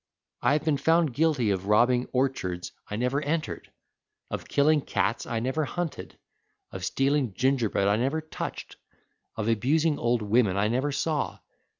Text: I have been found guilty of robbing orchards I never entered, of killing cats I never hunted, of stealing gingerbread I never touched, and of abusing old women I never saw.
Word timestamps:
I 0.41 0.53
have 0.53 0.65
been 0.65 0.77
found 0.79 1.13
guilty 1.13 1.51
of 1.51 1.67
robbing 1.67 2.07
orchards 2.11 2.71
I 2.89 2.95
never 2.95 3.21
entered, 3.21 3.71
of 4.31 4.47
killing 4.47 4.81
cats 4.81 5.27
I 5.27 5.39
never 5.39 5.63
hunted, 5.63 6.17
of 6.71 6.83
stealing 6.83 7.35
gingerbread 7.35 7.87
I 7.87 7.97
never 7.97 8.19
touched, 8.19 8.77
and 9.37 9.47
of 9.47 9.47
abusing 9.47 9.99
old 9.99 10.23
women 10.23 10.57
I 10.57 10.69
never 10.69 10.91
saw. 10.91 11.37